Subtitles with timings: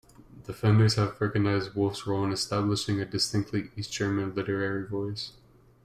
[0.47, 5.33] Defenders have recognized Wolf's role in establishing a distinctly East German literary voice.